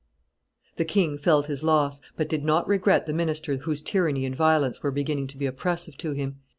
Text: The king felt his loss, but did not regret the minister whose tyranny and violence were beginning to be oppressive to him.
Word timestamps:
The 0.77 0.83
king 0.83 1.19
felt 1.19 1.45
his 1.45 1.63
loss, 1.63 2.01
but 2.15 2.27
did 2.27 2.43
not 2.43 2.67
regret 2.67 3.05
the 3.05 3.13
minister 3.13 3.57
whose 3.57 3.83
tyranny 3.83 4.25
and 4.25 4.35
violence 4.35 4.81
were 4.81 4.89
beginning 4.89 5.27
to 5.27 5.37
be 5.37 5.45
oppressive 5.45 5.95
to 5.97 6.13
him. 6.13 6.37